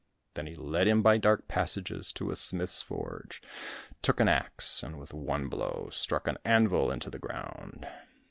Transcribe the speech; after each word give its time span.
Then 0.33 0.47
he 0.47 0.55
led 0.55 0.87
him 0.87 1.03
by 1.03 1.19
dark 1.19 1.47
passages 1.47 2.11
to 2.13 2.31
a 2.31 2.35
smith's 2.35 2.81
forge, 2.81 3.39
took 4.01 4.19
an 4.19 4.27
axe, 4.27 4.81
and 4.81 4.97
with 4.97 5.13
one 5.13 5.47
blow 5.47 5.89
struck 5.91 6.25
an 6.27 6.39
anvil 6.43 6.89
into 6.91 7.11
the 7.11 7.19
ground. 7.19 7.87